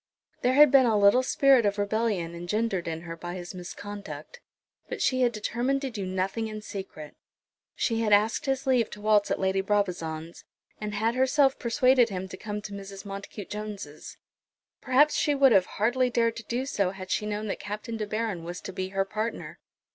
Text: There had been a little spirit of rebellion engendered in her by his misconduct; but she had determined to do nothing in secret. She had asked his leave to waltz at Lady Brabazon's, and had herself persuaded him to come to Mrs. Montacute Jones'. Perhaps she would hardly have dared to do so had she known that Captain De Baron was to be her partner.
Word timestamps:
There 0.41 0.55
had 0.55 0.71
been 0.71 0.87
a 0.87 0.97
little 0.97 1.21
spirit 1.21 1.63
of 1.63 1.77
rebellion 1.77 2.33
engendered 2.33 2.87
in 2.87 3.01
her 3.01 3.15
by 3.15 3.35
his 3.35 3.53
misconduct; 3.53 4.39
but 4.89 4.99
she 4.99 5.21
had 5.21 5.31
determined 5.31 5.81
to 5.83 5.91
do 5.91 6.07
nothing 6.07 6.47
in 6.47 6.63
secret. 6.63 7.15
She 7.75 7.99
had 8.01 8.11
asked 8.11 8.47
his 8.47 8.65
leave 8.65 8.89
to 8.89 8.99
waltz 9.01 9.29
at 9.29 9.39
Lady 9.39 9.61
Brabazon's, 9.61 10.43
and 10.79 10.95
had 10.95 11.13
herself 11.13 11.59
persuaded 11.59 12.09
him 12.09 12.27
to 12.29 12.35
come 12.35 12.63
to 12.63 12.73
Mrs. 12.73 13.05
Montacute 13.05 13.51
Jones'. 13.51 14.17
Perhaps 14.81 15.15
she 15.17 15.35
would 15.35 15.51
hardly 15.53 16.07
have 16.07 16.13
dared 16.13 16.35
to 16.37 16.43
do 16.45 16.65
so 16.65 16.89
had 16.89 17.11
she 17.11 17.27
known 17.27 17.45
that 17.45 17.59
Captain 17.59 17.95
De 17.95 18.07
Baron 18.07 18.43
was 18.43 18.59
to 18.61 18.73
be 18.73 18.87
her 18.89 19.05
partner. 19.05 19.59